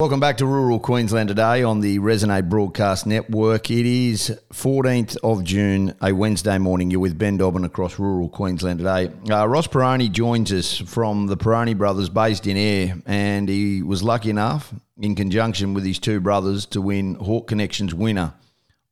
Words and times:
Welcome 0.00 0.18
back 0.18 0.38
to 0.38 0.46
Rural 0.46 0.80
Queensland 0.80 1.28
today 1.28 1.62
on 1.62 1.80
the 1.80 1.98
Resonate 1.98 2.48
Broadcast 2.48 3.06
Network. 3.06 3.70
It 3.70 3.84
is 3.84 4.34
14th 4.50 5.18
of 5.22 5.44
June, 5.44 5.94
a 6.00 6.14
Wednesday 6.14 6.56
morning. 6.56 6.90
You're 6.90 7.00
with 7.00 7.18
Ben 7.18 7.36
Dobbin 7.36 7.66
across 7.66 7.98
rural 7.98 8.30
Queensland 8.30 8.78
today. 8.78 9.10
Uh, 9.30 9.46
Ross 9.46 9.66
Pirrone 9.66 10.10
joins 10.10 10.54
us 10.54 10.78
from 10.78 11.26
the 11.26 11.36
Pirrone 11.36 11.76
brothers 11.76 12.08
based 12.08 12.46
in 12.46 12.56
Ayr, 12.56 12.94
and 13.04 13.46
he 13.46 13.82
was 13.82 14.02
lucky 14.02 14.30
enough, 14.30 14.72
in 14.96 15.14
conjunction 15.14 15.74
with 15.74 15.84
his 15.84 15.98
two 15.98 16.18
brothers, 16.18 16.64
to 16.64 16.80
win 16.80 17.16
Hort 17.16 17.46
Connections 17.46 17.94
winner 17.94 18.32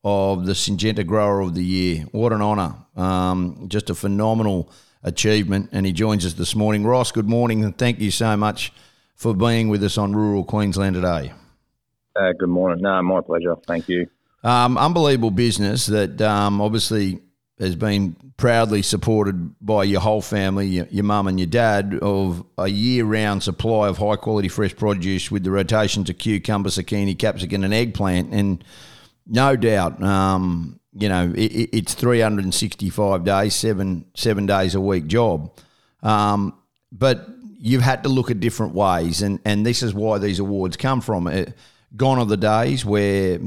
of 0.04 0.44
the 0.44 0.52
Syngenta 0.52 1.06
Grower 1.06 1.40
of 1.40 1.54
the 1.54 1.64
Year. 1.64 2.04
What 2.12 2.34
an 2.34 2.42
honour. 2.42 2.74
Um, 2.96 3.64
just 3.68 3.88
a 3.88 3.94
phenomenal 3.94 4.70
achievement, 5.02 5.70
and 5.72 5.86
he 5.86 5.92
joins 5.92 6.26
us 6.26 6.34
this 6.34 6.54
morning. 6.54 6.84
Ross, 6.84 7.12
good 7.12 7.30
morning, 7.30 7.64
and 7.64 7.78
thank 7.78 7.98
you 7.98 8.10
so 8.10 8.36
much 8.36 8.74
for 9.18 9.34
being 9.34 9.68
with 9.68 9.82
us 9.82 9.98
on 9.98 10.14
rural 10.14 10.44
Queensland 10.44 10.94
today. 10.94 11.32
Uh, 12.14 12.32
good 12.38 12.48
morning. 12.48 12.80
No, 12.80 13.02
my 13.02 13.20
pleasure. 13.20 13.56
Thank 13.66 13.88
you. 13.88 14.08
Um, 14.44 14.78
unbelievable 14.78 15.32
business 15.32 15.86
that 15.86 16.22
um, 16.22 16.60
obviously 16.60 17.20
has 17.58 17.74
been 17.74 18.14
proudly 18.36 18.80
supported 18.80 19.56
by 19.60 19.82
your 19.82 20.00
whole 20.00 20.22
family, 20.22 20.68
your, 20.68 20.86
your 20.90 21.02
mum 21.02 21.26
and 21.26 21.40
your 21.40 21.48
dad, 21.48 21.98
of 22.00 22.46
a 22.56 22.68
year-round 22.68 23.42
supply 23.42 23.88
of 23.88 23.98
high-quality 23.98 24.48
fresh 24.48 24.76
produce 24.76 25.32
with 25.32 25.42
the 25.42 25.50
rotation 25.50 26.08
of 26.08 26.18
cucumber, 26.18 26.68
zucchini, 26.68 27.18
capsicum, 27.18 27.64
and 27.64 27.74
eggplant. 27.74 28.32
And 28.32 28.62
no 29.26 29.56
doubt, 29.56 30.00
um, 30.00 30.78
you 30.92 31.08
know, 31.08 31.32
it, 31.36 31.70
it's 31.72 31.94
365 31.94 33.24
days, 33.24 33.54
seven 33.56 34.04
seven 34.14 34.46
days 34.46 34.76
a 34.76 34.80
week 34.80 35.08
job. 35.08 35.52
Um, 36.04 36.54
but 36.92 37.26
you've 37.58 37.82
had 37.82 38.04
to 38.04 38.08
look 38.08 38.30
at 38.30 38.40
different 38.40 38.74
ways, 38.74 39.22
and, 39.22 39.40
and 39.44 39.66
this 39.66 39.82
is 39.82 39.92
why 39.92 40.18
these 40.18 40.38
awards 40.38 40.76
come 40.76 41.00
from. 41.00 41.26
It, 41.26 41.54
gone 41.96 42.18
are 42.18 42.24
the 42.24 42.36
days 42.36 42.84
where 42.84 43.38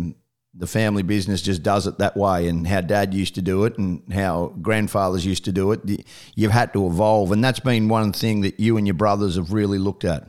the 0.54 0.68
family 0.68 1.04
business 1.04 1.42
just 1.42 1.64
does 1.64 1.88
it 1.88 1.98
that 2.00 2.18
way, 2.18 2.48
and 2.48 2.68
how 2.68 2.82
dad 2.82 3.14
used 3.14 3.36
to 3.36 3.42
do 3.42 3.64
it, 3.64 3.78
and 3.78 4.02
how 4.14 4.54
grandfathers 4.62 5.26
used 5.26 5.46
to 5.46 5.52
do 5.52 5.72
it. 5.72 6.06
You've 6.36 6.52
had 6.52 6.74
to 6.74 6.86
evolve, 6.86 7.32
and 7.32 7.44
that's 7.44 7.62
been 7.62 7.88
one 7.88 8.12
thing 8.12 8.42
that 8.42 8.60
you 8.60 8.78
and 8.78 8.86
your 8.86 8.96
brothers 8.96 9.38
have 9.38 9.54
really 9.54 9.78
looked 9.78 10.04
at. 10.04 10.28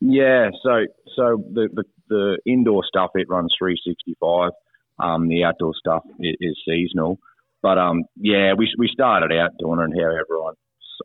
Yeah, 0.00 0.50
so 0.62 0.84
so 1.16 1.42
the 1.52 1.68
the, 1.72 1.84
the 2.08 2.38
indoor 2.46 2.84
stuff 2.86 3.12
it 3.14 3.28
runs 3.28 3.54
365. 3.58 4.50
Um, 4.96 5.28
the 5.28 5.42
outdoor 5.42 5.72
stuff 5.74 6.04
is, 6.20 6.36
is 6.40 6.56
seasonal, 6.68 7.18
but 7.62 7.78
um, 7.78 8.04
yeah, 8.16 8.52
we 8.56 8.72
we 8.78 8.88
started 8.92 9.34
out 9.34 9.52
doing 9.58 9.80
it 9.80 10.00
how 10.00 10.10
everyone 10.10 10.54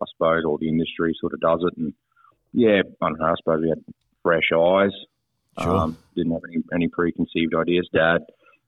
I 0.01 0.05
suppose, 0.13 0.43
or 0.45 0.57
the 0.57 0.69
industry 0.69 1.15
sort 1.19 1.33
of 1.33 1.39
does 1.39 1.61
it. 1.63 1.77
And 1.77 1.93
yeah, 2.53 2.81
I 3.01 3.09
don't 3.09 3.19
know. 3.19 3.25
I 3.25 3.35
suppose 3.37 3.61
we 3.61 3.69
had 3.69 3.83
fresh 4.23 4.49
eyes. 4.53 4.91
Sure. 5.61 5.75
Um, 5.75 5.97
didn't 6.15 6.31
have 6.31 6.41
any, 6.49 6.63
any 6.73 6.87
preconceived 6.87 7.53
ideas. 7.53 7.89
Dad, 7.93 8.19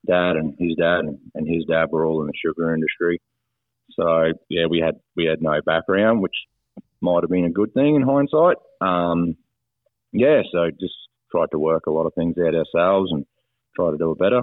dad, 0.06 0.36
and 0.36 0.56
his 0.60 0.76
dad, 0.76 1.00
and, 1.00 1.20
and 1.36 1.48
his 1.48 1.64
dad 1.66 1.86
were 1.90 2.06
all 2.06 2.22
in 2.22 2.28
the 2.28 2.34
sugar 2.44 2.74
industry. 2.74 3.22
So 3.94 4.34
yeah, 4.50 4.66
we 4.70 4.80
had 4.80 4.96
we 5.16 5.26
had 5.26 5.42
no 5.42 5.62
background, 5.66 6.22
which 6.22 6.36
might 7.02 7.24
have 7.24 7.30
been 7.30 7.46
a 7.46 7.52
good 7.52 7.74
thing 7.74 7.96
in 7.96 8.02
hindsight. 8.02 8.58
Um, 8.80 9.36
yeah, 10.12 10.42
so 10.52 10.70
just 10.80 10.94
tried 11.32 11.52
to 11.52 11.60
work 11.60 11.86
a 11.88 11.92
lot 11.92 12.06
of 12.06 12.14
things 12.14 12.36
out 12.38 12.56
ourselves 12.56 13.12
and 13.12 13.26
try 13.76 13.92
to 13.92 13.98
do 13.98 14.12
it 14.12 14.20
better. 14.20 14.42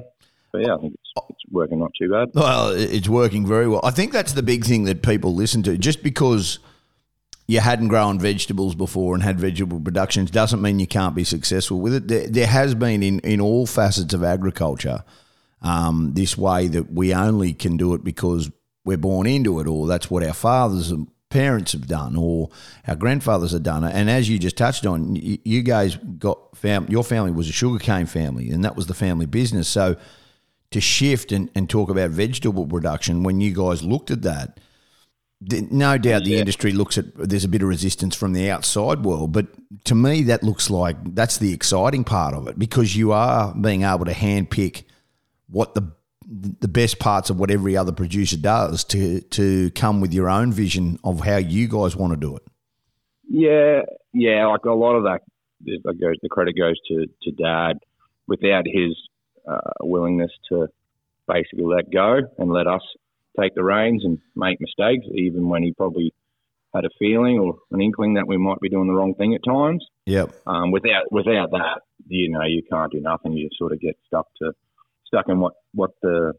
But 0.52 0.66
yeah, 0.66 0.74
I 0.74 0.78
think 0.78 0.94
it's, 0.94 1.26
it's 1.28 1.42
working 1.50 1.80
not 1.80 1.90
too 2.00 2.10
bad. 2.10 2.28
Well, 2.34 2.70
it's 2.70 3.08
working 3.08 3.46
very 3.46 3.68
well. 3.68 3.80
I 3.84 3.90
think 3.90 4.12
that's 4.12 4.32
the 4.32 4.42
big 4.42 4.64
thing 4.64 4.84
that 4.84 5.02
people 5.02 5.34
listen 5.34 5.62
to. 5.64 5.76
Just 5.76 6.02
because 6.02 6.58
you 7.48 7.60
hadn't 7.60 7.88
grown 7.88 8.20
vegetables 8.20 8.74
before 8.74 9.14
and 9.14 9.22
had 9.24 9.40
vegetable 9.40 9.80
productions 9.80 10.30
doesn't 10.30 10.60
mean 10.60 10.78
you 10.78 10.86
can't 10.86 11.14
be 11.14 11.24
successful 11.24 11.80
with 11.80 11.94
it. 11.94 12.06
There, 12.06 12.28
there 12.28 12.46
has 12.46 12.74
been 12.74 13.02
in, 13.02 13.20
in 13.20 13.40
all 13.40 13.66
facets 13.66 14.12
of 14.12 14.22
agriculture 14.22 15.02
um, 15.62 16.12
this 16.12 16.36
way 16.36 16.68
that 16.68 16.92
we 16.92 17.14
only 17.14 17.54
can 17.54 17.78
do 17.78 17.94
it 17.94 18.04
because 18.04 18.50
we're 18.84 18.98
born 18.98 19.26
into 19.26 19.60
it, 19.60 19.66
or 19.66 19.86
that's 19.86 20.10
what 20.10 20.22
our 20.22 20.34
fathers 20.34 20.90
and 20.90 21.08
parents 21.30 21.72
have 21.72 21.86
done, 21.86 22.16
or 22.16 22.50
our 22.86 22.96
grandfathers 22.96 23.52
have 23.52 23.62
done. 23.62 23.82
And 23.82 24.10
as 24.10 24.28
you 24.28 24.38
just 24.38 24.56
touched 24.56 24.86
on, 24.86 25.16
you, 25.16 25.38
you 25.44 25.62
guys 25.62 25.96
got 25.96 26.56
fam- 26.56 26.86
your 26.88 27.02
family 27.02 27.30
was 27.30 27.48
a 27.48 27.52
sugarcane 27.52 28.06
family, 28.06 28.50
and 28.50 28.62
that 28.64 28.76
was 28.76 28.86
the 28.86 28.94
family 28.94 29.26
business. 29.26 29.68
So 29.68 29.96
to 30.70 30.80
shift 30.80 31.32
and, 31.32 31.50
and 31.54 31.68
talk 31.68 31.88
about 31.88 32.10
vegetable 32.10 32.66
production 32.66 33.22
when 33.22 33.40
you 33.40 33.54
guys 33.54 33.82
looked 33.82 34.10
at 34.10 34.22
that 34.22 34.60
no 35.40 35.96
doubt 35.98 36.24
the 36.24 36.30
yeah. 36.30 36.38
industry 36.38 36.72
looks 36.72 36.98
at 36.98 37.04
there's 37.16 37.44
a 37.44 37.48
bit 37.48 37.62
of 37.62 37.68
resistance 37.68 38.16
from 38.16 38.32
the 38.32 38.50
outside 38.50 39.04
world 39.04 39.32
but 39.32 39.46
to 39.84 39.94
me 39.94 40.22
that 40.22 40.42
looks 40.42 40.68
like 40.68 40.96
that's 41.14 41.38
the 41.38 41.52
exciting 41.52 42.02
part 42.02 42.34
of 42.34 42.48
it 42.48 42.58
because 42.58 42.96
you 42.96 43.12
are 43.12 43.54
being 43.54 43.82
able 43.82 44.04
to 44.04 44.12
handpick 44.12 44.82
what 45.48 45.74
the 45.74 45.92
the 46.28 46.68
best 46.68 46.98
parts 46.98 47.30
of 47.30 47.38
what 47.38 47.50
every 47.50 47.76
other 47.76 47.92
producer 47.92 48.36
does 48.36 48.84
to 48.84 49.20
to 49.22 49.70
come 49.70 50.00
with 50.00 50.12
your 50.12 50.28
own 50.28 50.52
vision 50.52 50.98
of 51.04 51.20
how 51.20 51.36
you 51.36 51.68
guys 51.68 51.94
want 51.94 52.12
to 52.12 52.18
do 52.18 52.36
it 52.36 52.42
yeah 53.28 53.80
yeah 54.12 54.44
like 54.46 54.64
a 54.64 54.70
lot 54.70 54.96
of 54.96 55.04
that 55.04 55.20
goes 55.84 56.16
the 56.22 56.28
credit 56.28 56.56
goes 56.56 56.76
to 56.88 57.06
to 57.22 57.30
dad 57.30 57.78
without 58.26 58.64
his 58.66 58.94
uh, 59.48 59.58
willingness 59.80 60.30
to 60.48 60.68
basically 61.26 61.64
let 61.64 61.90
go 61.90 62.20
and 62.38 62.50
let 62.50 62.66
us 62.66 62.82
take 63.38 63.54
the 63.54 63.64
reins 63.64 64.04
and 64.04 64.18
make 64.34 64.60
mistakes, 64.60 65.06
even 65.14 65.48
when 65.48 65.62
he 65.62 65.72
probably 65.72 66.12
had 66.74 66.84
a 66.84 66.90
feeling 66.98 67.38
or 67.38 67.58
an 67.70 67.80
inkling 67.80 68.14
that 68.14 68.26
we 68.26 68.36
might 68.36 68.60
be 68.60 68.68
doing 68.68 68.86
the 68.86 68.94
wrong 68.94 69.14
thing 69.14 69.34
at 69.34 69.44
times. 69.44 69.84
Yep. 70.06 70.34
Um, 70.46 70.70
without 70.70 71.10
without 71.10 71.50
that, 71.50 71.82
you 72.06 72.30
know, 72.30 72.44
you 72.44 72.62
can't 72.70 72.92
do 72.92 73.00
nothing. 73.00 73.32
You 73.32 73.48
sort 73.56 73.72
of 73.72 73.80
get 73.80 73.96
stuck 74.06 74.26
to 74.42 74.52
stuck 75.06 75.28
in 75.28 75.40
what 75.40 75.54
what 75.72 75.92
the 76.02 76.34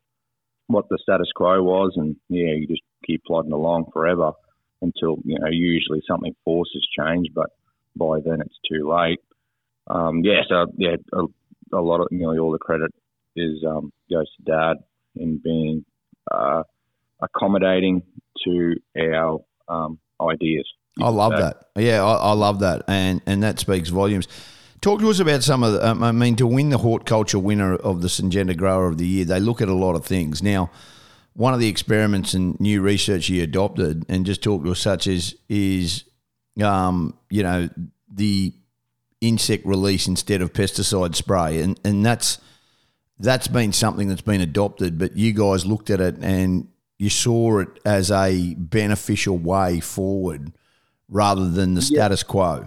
what 0.67 0.87
the 0.89 0.99
status 1.01 1.31
quo 1.35 1.61
was, 1.63 1.93
and 1.95 2.15
yeah, 2.29 2.53
you 2.53 2.67
just 2.67 2.83
keep 3.05 3.23
plodding 3.25 3.51
along 3.51 3.85
forever 3.91 4.31
until 4.81 5.17
you 5.25 5.37
know 5.39 5.47
usually 5.49 6.01
something 6.07 6.35
forces 6.45 6.87
change, 6.97 7.27
but 7.33 7.49
by 7.95 8.19
then 8.23 8.41
it's 8.41 8.59
too 8.69 8.89
late. 8.89 9.19
Um, 9.87 10.21
yeah, 10.23 10.41
so 10.47 10.67
yeah, 10.77 10.95
a, 11.13 11.23
a 11.75 11.81
lot 11.81 12.01
of 12.01 12.07
nearly 12.11 12.37
all 12.37 12.51
the 12.51 12.59
credit 12.59 12.91
is 13.35 13.63
um, 13.67 13.91
goes 14.09 14.27
to 14.35 14.43
Dad 14.43 14.77
in 15.15 15.39
being 15.43 15.85
uh, 16.31 16.63
accommodating 17.21 18.03
to 18.45 18.75
our 18.97 19.39
um, 19.67 19.99
ideas. 20.21 20.65
I 21.01 21.09
love 21.09 21.31
that. 21.31 21.69
Yeah, 21.75 22.03
I, 22.03 22.15
I, 22.15 22.31
love 22.33 22.59
that, 22.59 22.83
and 22.87 23.21
and 23.25 23.41
that 23.43 23.59
speaks 23.59 23.89
volumes. 23.89 24.27
Talk 24.81 24.99
to 24.99 25.09
us 25.09 25.19
about 25.19 25.43
some 25.43 25.63
of 25.63 25.73
the. 25.73 25.87
Um, 25.87 26.03
I 26.03 26.11
mean, 26.11 26.35
to 26.37 26.47
win 26.47 26.69
the 26.69 26.77
horticulture 26.77 27.39
winner 27.39 27.75
of 27.75 28.01
the 28.01 28.07
Syngenta 28.07 28.55
Grower 28.55 28.87
of 28.87 28.97
the 28.97 29.07
Year, 29.07 29.25
they 29.25 29.39
look 29.39 29.61
at 29.61 29.69
a 29.69 29.73
lot 29.73 29.95
of 29.95 30.05
things. 30.05 30.43
Now, 30.43 30.71
one 31.33 31.53
of 31.53 31.59
the 31.59 31.67
experiments 31.67 32.33
and 32.33 32.59
new 32.59 32.81
research 32.81 33.29
you 33.29 33.43
adopted, 33.43 34.05
and 34.09 34.25
just 34.25 34.43
talk 34.43 34.63
to 34.63 34.71
us 34.71 34.79
such 34.79 35.07
as 35.07 35.35
is, 35.47 36.03
um, 36.61 37.17
you 37.29 37.43
know, 37.43 37.69
the 38.13 38.53
insect 39.21 39.65
release 39.65 40.07
instead 40.07 40.41
of 40.41 40.51
pesticide 40.53 41.15
spray, 41.15 41.61
and 41.61 41.79
and 41.85 42.05
that's 42.05 42.39
that's 43.19 43.47
been 43.47 43.71
something 43.71 44.07
that's 44.07 44.21
been 44.21 44.41
adopted. 44.41 44.97
But 44.97 45.15
you 45.15 45.33
guys 45.33 45.65
looked 45.65 45.89
at 45.89 46.01
it 46.01 46.17
and 46.21 46.67
you 46.99 47.09
saw 47.09 47.59
it 47.59 47.79
as 47.85 48.11
a 48.11 48.53
beneficial 48.55 49.37
way 49.37 49.79
forward 49.79 50.51
rather 51.07 51.49
than 51.49 51.73
the 51.73 51.81
yeah. 51.81 52.01
status 52.01 52.23
quo. 52.23 52.65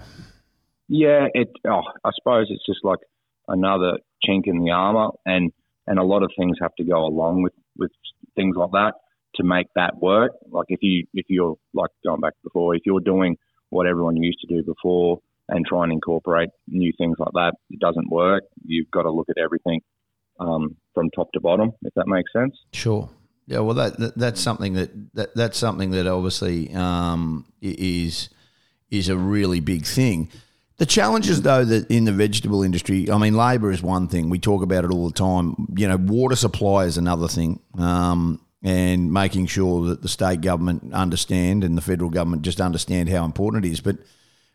Yeah, 0.89 1.27
it. 1.33 1.51
Oh, 1.67 1.83
I 2.05 2.11
suppose 2.19 2.49
it's 2.51 2.67
just 2.67 2.81
like 2.83 2.99
another 3.47 3.99
chink 4.27 4.43
in 4.47 4.65
the 4.65 4.71
armor, 4.71 5.11
and 5.25 5.53
and 5.87 5.99
a 5.99 6.03
lot 6.03 6.23
of 6.23 6.31
things 6.37 6.57
have 6.61 6.75
to 6.77 6.85
go 6.85 7.05
along 7.05 7.43
with 7.43 7.53
with 7.77 7.93
things 8.35 8.57
like 8.57 8.71
that 8.73 8.95
to 9.37 9.45
make 9.45 9.67
that 9.77 9.99
work. 10.01 10.33
Like 10.51 10.67
if 10.69 10.81
you 10.83 11.07
if 11.15 11.27
you're 11.29 11.57
like 11.75 11.91
going 12.05 12.21
back 12.21 12.35
before, 12.43 12.75
if 12.75 12.83
you're 12.85 13.01
doing 13.01 13.37
what 13.71 13.87
everyone 13.87 14.17
used 14.17 14.39
to 14.41 14.55
do 14.55 14.63
before 14.63 15.19
and 15.49 15.67
try 15.67 15.85
and 15.85 15.93
incorporate 15.93 16.51
new 16.69 16.93
things 16.99 17.17
like 17.19 17.33
that, 17.35 17.53
it 17.71 17.81
doesn't 17.81 18.11
work. 18.11 18.45
You've 18.65 18.91
got 18.91 19.03
to 19.03 19.11
look 19.11 19.29
at 19.29 19.39
everything 19.43 19.81
um, 20.41 20.77
from 20.95 21.11
top 21.11 21.33
to 21.33 21.41
bottom, 21.41 21.73
if 21.83 21.93
that 21.95 22.07
makes 22.07 22.33
sense. 22.33 22.57
Sure. 22.73 23.09
Yeah, 23.47 23.59
well, 23.59 23.75
that, 23.75 23.99
that 23.99 24.17
that's 24.17 24.41
something 24.41 24.75
that, 24.75 25.15
that 25.15 25.35
that's 25.35 25.59
something 25.59 25.91
that 25.91 26.07
obviously 26.07 26.73
um, 26.75 27.45
is 27.61 28.29
is 28.91 29.09
a 29.09 29.17
really 29.17 29.61
big 29.61 29.85
thing. 29.85 30.29
The 30.79 30.87
challenges, 30.87 31.43
though, 31.43 31.65
that 31.65 31.91
in 31.91 32.05
the 32.05 32.13
vegetable 32.13 32.63
industry, 32.63 33.11
I 33.11 33.19
mean, 33.19 33.37
labour 33.37 33.71
is 33.71 33.83
one 33.83 34.09
thing. 34.09 34.31
We 34.31 34.39
talk 34.39 34.63
about 34.63 34.85
it 34.85 34.91
all 34.91 35.07
the 35.07 35.15
time. 35.15 35.69
You 35.77 35.89
know, 35.89 35.97
water 35.97 36.37
supply 36.37 36.85
is 36.85 36.99
another 36.99 37.29
thing, 37.29 37.61
um, 37.79 38.41
and 38.63 39.13
making 39.13 39.47
sure 39.47 39.87
that 39.89 40.03
the 40.03 40.09
state 40.09 40.41
government 40.41 40.93
understand 40.93 41.65
and 41.65 41.77
the 41.77 41.83
federal 41.83 42.11
government 42.11 42.43
just 42.43 42.61
understand 42.61 43.09
how 43.09 43.25
important 43.25 43.65
it 43.65 43.71
is. 43.71 43.81
But 43.81 43.99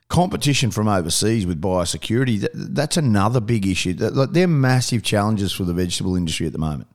competition 0.09 0.71
from 0.71 0.87
overseas 0.87 1.45
with 1.45 1.61
biosecurity, 1.61 2.41
that, 2.41 2.51
that's 2.53 2.97
another 2.97 3.39
big 3.39 3.67
issue. 3.67 3.93
They're 3.93 4.47
massive 4.47 5.03
challenges 5.03 5.51
for 5.51 5.65
the 5.65 5.73
vegetable 5.73 6.15
industry 6.15 6.47
at 6.47 6.53
the 6.53 6.59
moment. 6.59 6.87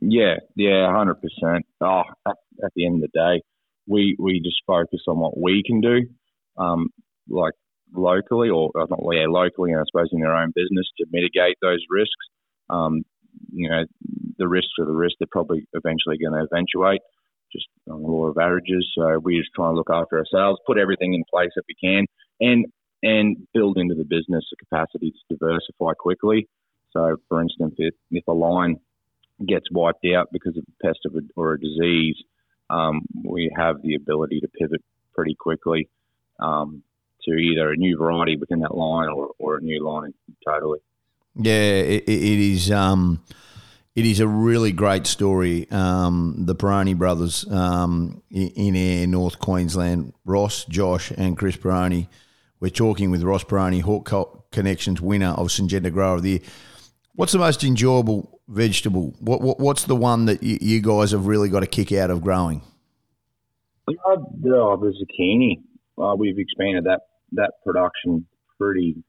Yeah, 0.00 0.36
yeah, 0.54 0.92
hundred 0.92 1.16
percent. 1.16 1.66
Oh, 1.80 2.02
at, 2.26 2.36
at, 2.64 2.70
the 2.76 2.86
end 2.86 3.02
of 3.02 3.10
the 3.10 3.18
day, 3.18 3.42
we 3.86 4.16
we 4.18 4.40
just 4.40 4.62
focus 4.66 5.00
on 5.08 5.18
what 5.18 5.38
we 5.38 5.62
can 5.66 5.80
do. 5.80 6.06
Um, 6.56 6.88
like 7.28 7.54
locally, 7.92 8.48
or 8.48 8.70
uh, 8.78 8.86
not 8.88 9.00
yeah, 9.12 9.26
locally, 9.28 9.72
and 9.72 9.80
I 9.80 9.84
suppose 9.90 10.08
in 10.12 10.20
their 10.20 10.36
own 10.36 10.52
business 10.54 10.86
to 10.98 11.06
mitigate 11.10 11.56
those 11.62 11.84
risks. 11.90 12.26
Um, 12.70 13.02
you 13.52 13.68
know, 13.68 13.84
the 14.38 14.48
risks 14.48 14.72
are 14.78 14.86
the 14.86 14.92
risk. 14.92 15.16
They're 15.18 15.28
probably 15.30 15.66
eventually 15.72 16.18
going 16.18 16.38
to 16.38 16.46
eventuate, 16.50 17.00
just 17.52 17.66
on 17.90 18.02
the 18.02 18.08
law 18.08 18.26
of 18.26 18.38
averages. 18.38 18.88
So 18.96 19.18
we 19.18 19.38
just 19.38 19.50
try 19.54 19.68
and 19.68 19.76
look 19.76 19.90
after 19.90 20.18
ourselves, 20.18 20.60
put 20.66 20.78
everything 20.78 21.14
in 21.14 21.24
place 21.30 21.50
that 21.56 21.64
we 21.68 21.74
can, 21.82 22.06
and 22.40 22.66
and 23.02 23.36
build 23.54 23.78
into 23.78 23.94
the 23.94 24.04
business 24.04 24.44
the 24.50 24.56
capacity 24.56 25.12
to 25.12 25.36
diversify 25.36 25.92
quickly. 25.98 26.48
So, 26.90 27.16
for 27.28 27.42
instance, 27.42 27.74
if, 27.78 27.94
if 28.10 28.26
a 28.26 28.32
line 28.32 28.76
gets 29.46 29.66
wiped 29.70 30.06
out 30.16 30.28
because 30.32 30.56
of 30.56 30.64
a 30.64 30.86
pest 30.86 31.00
or 31.36 31.52
a 31.52 31.60
disease, 31.60 32.16
um, 32.70 33.02
we 33.24 33.50
have 33.56 33.82
the 33.82 33.94
ability 33.94 34.40
to 34.40 34.48
pivot 34.48 34.82
pretty 35.14 35.34
quickly 35.34 35.88
um, 36.40 36.82
to 37.22 37.32
either 37.32 37.72
a 37.72 37.76
new 37.76 37.96
variety 37.96 38.36
within 38.36 38.60
that 38.60 38.76
line 38.76 39.08
or, 39.08 39.30
or 39.38 39.56
a 39.56 39.60
new 39.60 39.84
line 39.84 40.12
totally. 40.46 40.78
Yeah, 41.34 41.52
it, 41.52 42.04
it 42.08 42.08
is. 42.08 42.70
Um, 42.70 43.22
it 43.94 44.06
is 44.06 44.20
a 44.20 44.28
really 44.28 44.70
great 44.70 45.06
story. 45.06 45.68
Um, 45.70 46.34
the 46.38 46.54
Pirrone 46.54 46.96
brothers 46.96 47.44
um, 47.50 48.22
in 48.30 48.76
Ayr, 48.76 49.06
North 49.08 49.40
Queensland, 49.40 50.12
Ross, 50.24 50.64
Josh, 50.66 51.10
and 51.16 51.36
Chris 51.36 51.56
Pirrone. 51.56 52.06
We're 52.60 52.70
talking 52.70 53.10
with 53.10 53.22
Ross 53.22 53.42
Pirrone, 53.44 53.82
Hort 53.82 54.08
Connections 54.52 55.00
winner 55.00 55.30
of 55.30 55.48
Syngenta 55.48 55.92
Grower 55.92 56.16
of 56.16 56.22
the 56.22 56.30
Year. 56.30 56.40
What's 57.18 57.32
the 57.32 57.40
most 57.40 57.64
enjoyable 57.64 58.40
vegetable? 58.46 59.12
What, 59.18 59.40
what 59.40 59.58
What's 59.58 59.82
the 59.82 59.96
one 59.96 60.26
that 60.26 60.40
you, 60.40 60.56
you, 60.60 60.80
guys 60.80 61.10
have 61.10 61.26
really 61.26 61.48
got 61.48 61.64
a 61.64 61.66
kick 61.66 61.90
out 61.90 62.12
of 62.12 62.22
growing? 62.22 62.62
Uh, 63.88 64.18
the 64.40 64.94
zucchini. 65.02 65.56
Uh, 66.00 66.14
we've 66.14 66.38
expanded 66.38 66.84
that 66.84 67.00
that 67.32 67.54
production 67.66 68.24
pretty 68.56 69.02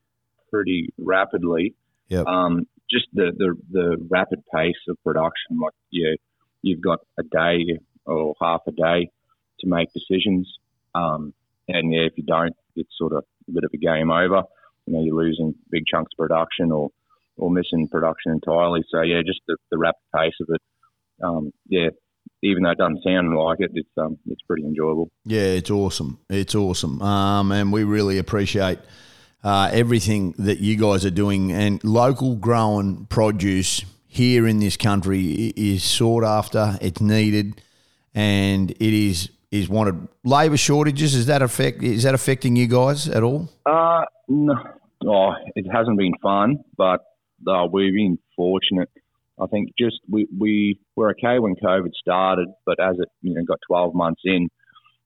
pretty 0.49 0.89
rapidly. 0.97 1.75
Yep. 2.07 2.25
Um, 2.25 2.65
just 2.89 3.05
the, 3.13 3.31
the 3.37 3.53
the 3.71 4.07
rapid 4.09 4.41
pace 4.51 4.73
of 4.87 4.97
production. 5.03 5.59
Like 5.61 5.73
yeah, 5.91 6.15
you've 6.63 6.81
got 6.81 7.01
a 7.19 7.21
day 7.21 7.77
or 8.07 8.33
half 8.41 8.61
a 8.67 8.71
day 8.71 9.11
to 9.59 9.67
make 9.67 9.89
decisions. 9.93 10.51
Um, 10.95 11.31
and 11.67 11.93
yeah, 11.93 12.07
if 12.07 12.13
you 12.15 12.23
don't, 12.23 12.55
it's 12.75 12.89
sort 12.97 13.13
of 13.13 13.23
a 13.47 13.51
bit 13.51 13.65
of 13.65 13.69
a 13.71 13.77
game 13.77 14.09
over. 14.09 14.41
You 14.87 14.93
know, 14.93 15.03
you're 15.03 15.15
losing 15.15 15.53
big 15.69 15.83
chunks 15.85 16.11
of 16.13 16.17
production 16.17 16.71
or 16.71 16.89
or 17.39 17.49
missing 17.49 17.87
production 17.89 18.31
entirely. 18.31 18.81
So 18.89 19.01
yeah, 19.01 19.21
just 19.25 19.41
the, 19.47 19.57
the 19.71 19.77
rapid 19.77 20.01
pace 20.15 20.33
of 20.41 20.47
it. 20.53 20.61
Um, 21.23 21.51
yeah, 21.67 21.89
even 22.41 22.63
though 22.63 22.71
it 22.71 22.77
doesn't 22.77 23.03
sound 23.03 23.35
like 23.35 23.59
it, 23.59 23.71
it's 23.73 23.89
um, 23.97 24.17
it's 24.27 24.41
pretty 24.43 24.63
enjoyable. 24.63 25.09
Yeah, 25.25 25.41
it's 25.41 25.71
awesome. 25.71 26.19
It's 26.29 26.55
awesome, 26.55 27.01
um, 27.01 27.51
and 27.51 27.73
we 27.73 27.83
really 27.83 28.17
appreciate 28.17 28.79
uh, 29.43 29.69
everything 29.71 30.33
that 30.37 30.59
you 30.59 30.77
guys 30.77 31.05
are 31.05 31.11
doing. 31.11 31.51
And 31.51 31.83
local 31.83 32.35
grown 32.35 33.05
produce 33.07 33.83
here 34.07 34.47
in 34.47 34.59
this 34.59 34.77
country 34.77 35.53
is 35.55 35.83
sought 35.83 36.23
after. 36.23 36.77
It's 36.81 37.01
needed, 37.01 37.61
and 38.13 38.71
it 38.71 38.81
is 38.81 39.29
is 39.51 39.67
wanted. 39.67 40.07
Labour 40.23 40.57
shortages 40.57 41.15
is 41.15 41.25
that 41.25 41.41
affect 41.41 41.83
is 41.83 42.03
that 42.03 42.13
affecting 42.13 42.55
you 42.55 42.67
guys 42.67 43.07
at 43.09 43.23
all? 43.23 43.49
Uh 43.65 44.03
no, 44.27 44.55
oh, 45.05 45.31
it 45.55 45.65
hasn't 45.71 45.97
been 45.97 46.13
fun, 46.21 46.63
but 46.77 47.01
uh, 47.47 47.67
we've 47.71 47.93
been 47.93 48.17
fortunate. 48.35 48.89
I 49.41 49.47
think 49.47 49.69
just 49.77 49.99
we 50.09 50.27
we 50.37 50.79
were 50.95 51.11
okay 51.11 51.39
when 51.39 51.55
COVID 51.55 51.91
started, 51.99 52.49
but 52.65 52.79
as 52.79 52.97
it 52.99 53.09
you 53.21 53.33
know 53.33 53.43
got 53.43 53.59
12 53.67 53.95
months 53.95 54.21
in, 54.25 54.49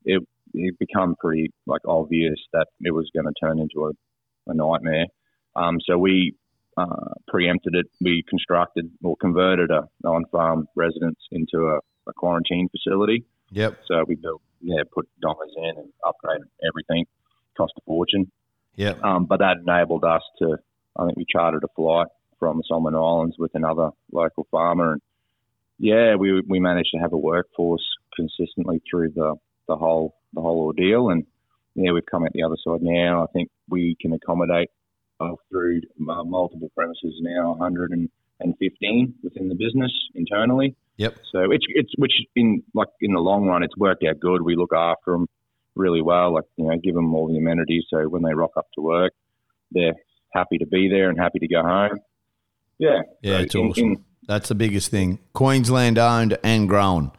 it 0.05 0.23
it 0.53 0.77
become 0.79 1.15
pretty 1.19 1.51
like 1.65 1.81
obvious 1.87 2.39
that 2.53 2.67
it 2.81 2.91
was 2.91 3.09
going 3.13 3.25
to 3.25 3.33
turn 3.39 3.59
into 3.59 3.85
a, 3.87 4.51
a 4.51 4.53
nightmare. 4.53 5.05
Um, 5.55 5.77
so 5.85 5.97
we 5.97 6.35
uh, 6.77 7.13
preempted 7.27 7.75
it. 7.75 7.85
We 8.01 8.23
constructed 8.27 8.89
or 9.03 9.15
converted 9.17 9.69
a 9.71 9.87
on-farm 10.07 10.67
residence 10.75 11.19
into 11.31 11.67
a, 11.67 11.77
a 12.07 12.13
quarantine 12.15 12.69
facility. 12.69 13.25
Yep. 13.51 13.79
So 13.87 14.03
we 14.07 14.15
built, 14.15 14.41
yeah, 14.61 14.81
put 14.91 15.07
dollars 15.21 15.53
in 15.57 15.77
and 15.77 15.89
upgraded 16.03 16.49
everything. 16.67 17.05
Cost 17.55 17.73
a 17.77 17.81
fortune. 17.85 18.31
Yep. 18.75 19.03
Um, 19.03 19.25
but 19.25 19.39
that 19.39 19.57
enabled 19.65 20.03
us 20.03 20.23
to, 20.39 20.57
I 20.97 21.05
think 21.05 21.17
we 21.17 21.25
chartered 21.29 21.63
a 21.63 21.67
flight 21.75 22.07
from 22.43 22.61
Solomon 22.67 22.93
Islands 22.93 23.37
with 23.39 23.51
another 23.53 23.91
local 24.11 24.45
farmer, 24.51 24.93
and 24.93 25.01
yeah, 25.79 26.15
we 26.15 26.41
we 26.45 26.59
managed 26.59 26.89
to 26.93 26.99
have 26.99 27.13
a 27.13 27.17
workforce 27.17 27.85
consistently 28.13 28.81
through 28.89 29.11
the 29.11 29.35
the 29.69 29.77
whole 29.77 30.15
the 30.33 30.41
whole 30.41 30.65
ordeal, 30.65 31.09
and 31.09 31.25
yeah, 31.73 31.91
we've 31.91 32.05
come 32.05 32.23
out 32.23 32.33
the 32.33 32.43
other 32.43 32.57
side 32.61 32.81
now. 32.81 33.23
I 33.23 33.27
think 33.31 33.49
we 33.69 33.95
can 34.01 34.11
accommodate 34.11 34.69
uh, 35.21 35.35
through 35.49 35.81
uh, 36.09 36.23
multiple 36.25 36.69
premises 36.75 37.15
now, 37.21 37.51
115 37.51 39.13
within 39.23 39.47
the 39.47 39.55
business 39.55 39.91
internally. 40.13 40.75
Yep. 40.97 41.15
So 41.31 41.39
it's 41.49 41.65
it's 41.69 41.93
which 41.97 42.13
in 42.35 42.61
like 42.73 42.89
in 42.99 43.13
the 43.13 43.21
long 43.21 43.45
run, 43.45 43.63
it's 43.63 43.77
worked 43.77 44.03
out 44.03 44.19
good. 44.19 44.41
We 44.41 44.57
look 44.57 44.73
after 44.73 45.13
them 45.13 45.27
really 45.75 46.01
well, 46.01 46.33
like 46.33 46.43
you 46.57 46.65
know, 46.65 46.77
give 46.83 46.93
them 46.93 47.15
all 47.15 47.29
the 47.29 47.37
amenities. 47.37 47.85
So 47.89 48.09
when 48.09 48.21
they 48.21 48.33
rock 48.33 48.51
up 48.57 48.67
to 48.75 48.81
work, 48.81 49.13
they're 49.71 49.95
happy 50.33 50.57
to 50.57 50.67
be 50.67 50.89
there 50.89 51.09
and 51.09 51.17
happy 51.17 51.39
to 51.39 51.47
go 51.47 51.61
home. 51.61 51.99
Yeah. 52.77 53.01
Yeah, 53.21 53.37
so 53.37 53.43
it's 53.43 53.55
in, 53.55 53.61
awesome. 53.61 53.83
In, 53.83 54.05
That's 54.27 54.49
the 54.49 54.55
biggest 54.55 54.91
thing. 54.91 55.19
Queensland 55.33 55.97
owned 55.97 56.37
and 56.43 56.67
grown. 56.67 57.11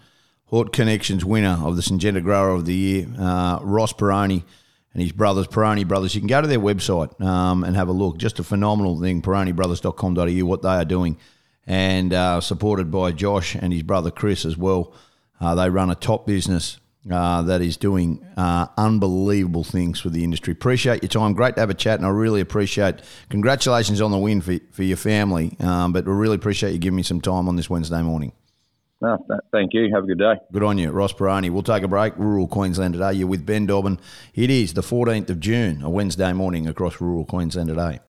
Hort 0.46 0.72
Connections 0.72 1.24
winner 1.24 1.58
of 1.62 1.76
the 1.76 1.82
Syngenta 1.82 2.22
Grower 2.22 2.50
of 2.50 2.64
the 2.64 2.74
Year, 2.74 3.06
uh, 3.18 3.58
Ross 3.62 3.92
Pirrone 3.92 4.44
and 4.92 5.02
his 5.02 5.10
brothers, 5.10 5.48
Pirrone 5.48 5.86
Brothers. 5.86 6.14
You 6.14 6.20
can 6.20 6.28
go 6.28 6.40
to 6.40 6.46
their 6.46 6.60
website 6.60 7.20
um, 7.20 7.64
and 7.64 7.74
have 7.74 7.88
a 7.88 7.92
look. 7.92 8.18
Just 8.18 8.38
a 8.38 8.44
phenomenal 8.44 9.00
thing, 9.00 9.20
pirronebrothers.com.au, 9.22 10.46
what 10.46 10.62
they 10.62 10.68
are 10.68 10.84
doing. 10.84 11.18
And 11.66 12.12
uh, 12.12 12.40
supported 12.40 12.90
by 12.90 13.12
Josh 13.12 13.54
and 13.54 13.72
his 13.72 13.82
brother 13.82 14.10
Chris 14.10 14.44
as 14.44 14.56
well. 14.56 14.94
Uh, 15.40 15.54
they 15.54 15.68
run 15.70 15.90
a 15.90 15.94
top 15.94 16.26
business 16.26 16.78
uh, 17.10 17.42
that 17.42 17.60
is 17.60 17.76
doing 17.76 18.24
uh, 18.36 18.66
unbelievable 18.76 19.64
things 19.64 20.00
for 20.00 20.10
the 20.10 20.24
industry. 20.24 20.52
Appreciate 20.52 21.02
your 21.02 21.08
time. 21.08 21.34
Great 21.34 21.54
to 21.56 21.60
have 21.60 21.70
a 21.70 21.74
chat, 21.74 21.98
and 21.98 22.06
I 22.06 22.10
really 22.10 22.40
appreciate. 22.40 22.96
Congratulations 23.28 24.00
on 24.00 24.10
the 24.10 24.18
win 24.18 24.40
for, 24.40 24.58
for 24.70 24.82
your 24.82 24.96
family, 24.96 25.56
um, 25.60 25.92
but 25.92 26.06
I 26.06 26.10
really 26.10 26.36
appreciate 26.36 26.72
you 26.72 26.78
giving 26.78 26.96
me 26.96 27.02
some 27.02 27.20
time 27.20 27.48
on 27.48 27.56
this 27.56 27.68
Wednesday 27.68 28.02
morning. 28.02 28.32
No, 29.00 29.18
thank 29.52 29.74
you. 29.74 29.90
Have 29.94 30.04
a 30.04 30.06
good 30.06 30.18
day. 30.18 30.34
Good 30.50 30.62
on 30.62 30.78
you, 30.78 30.90
Ross 30.90 31.12
Pirrone. 31.12 31.50
We'll 31.50 31.62
take 31.62 31.82
a 31.82 31.88
break. 31.88 32.16
Rural 32.16 32.48
Queensland 32.48 32.94
today. 32.94 33.12
You're 33.12 33.28
with 33.28 33.44
Ben 33.44 33.66
Dobbin. 33.66 33.98
It 34.34 34.48
is 34.48 34.72
the 34.72 34.80
14th 34.80 35.28
of 35.28 35.40
June, 35.40 35.82
a 35.82 35.90
Wednesday 35.90 36.32
morning 36.32 36.66
across 36.66 37.02
rural 37.02 37.26
Queensland 37.26 37.68
today. 37.68 38.00